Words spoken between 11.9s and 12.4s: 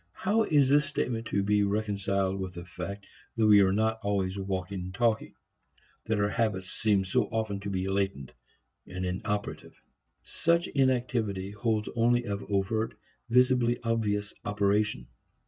only